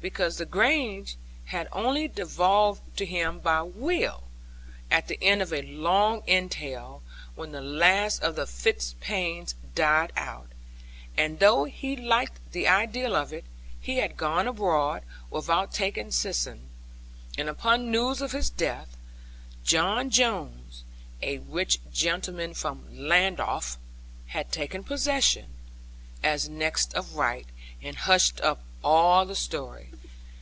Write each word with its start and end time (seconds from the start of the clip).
Because 0.00 0.36
the 0.36 0.44
Grange 0.44 1.16
had 1.46 1.66
only 1.72 2.08
devolved 2.08 2.82
to 2.98 3.06
him 3.06 3.38
by 3.40 3.62
will, 3.62 4.24
at 4.90 5.08
the 5.08 5.18
end 5.24 5.40
of 5.40 5.50
a 5.50 5.62
long 5.62 6.22
entail, 6.28 7.02
when 7.36 7.52
the 7.52 7.62
last 7.62 8.22
of 8.22 8.36
the 8.36 8.46
Fitz 8.46 8.96
Pains 9.00 9.54
died 9.74 10.12
out; 10.14 10.48
and 11.16 11.38
though 11.38 11.64
he 11.64 11.96
liked 11.96 12.38
the 12.52 12.68
idea 12.68 13.10
of 13.10 13.32
it, 13.32 13.46
he 13.80 13.96
had 13.96 14.18
gone 14.18 14.46
abroad, 14.46 15.04
without 15.30 15.72
taking 15.72 16.10
seisin. 16.10 16.68
And 17.38 17.48
upon 17.48 17.90
news 17.90 18.20
of 18.20 18.32
his 18.32 18.50
death, 18.50 18.98
John 19.64 20.10
Jones, 20.10 20.84
a 21.22 21.38
rich 21.38 21.78
gentleman 21.90 22.52
from 22.52 22.84
Llandaff, 22.92 23.78
had 24.26 24.52
taken 24.52 24.84
possession, 24.84 25.46
as 26.22 26.46
next 26.46 26.92
of 26.92 27.16
right, 27.16 27.46
and 27.80 27.96
hushed 27.96 28.42
up 28.42 28.60
all 28.82 29.24
the 29.24 29.34
story. 29.34 29.88